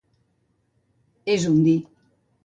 És 1.33 1.45
un 1.51 1.59
dir. 1.67 1.75